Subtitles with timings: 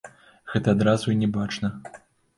[0.53, 1.73] Гэта адразу і не бачна.